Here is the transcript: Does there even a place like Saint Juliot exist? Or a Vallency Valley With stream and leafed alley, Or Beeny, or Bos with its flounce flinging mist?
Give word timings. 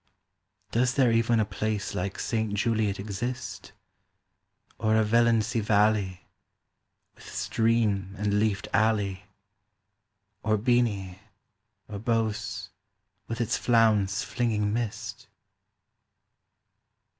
Does 0.71 0.95
there 0.95 1.11
even 1.11 1.39
a 1.39 1.45
place 1.45 1.93
like 1.93 2.17
Saint 2.17 2.55
Juliot 2.55 2.99
exist? 2.99 3.71
Or 4.79 4.95
a 4.97 5.03
Vallency 5.05 5.59
Valley 5.61 6.21
With 7.13 7.29
stream 7.31 8.15
and 8.17 8.39
leafed 8.39 8.67
alley, 8.73 9.25
Or 10.41 10.57
Beeny, 10.57 11.19
or 11.87 11.99
Bos 11.99 12.71
with 13.27 13.39
its 13.39 13.57
flounce 13.57 14.23
flinging 14.23 14.73
mist? 14.73 15.27